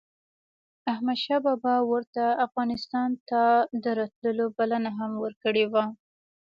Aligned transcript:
احمد 0.93 1.17
شاه 1.23 1.39
بابا 1.45 1.75
ورته 1.91 2.23
افغانستان 2.47 3.09
ته 3.29 3.41
دَراتلو 3.85 4.45
بلنه 4.57 4.89
هم 4.99 5.11
ورکړې 5.23 5.65
وه 5.71 5.85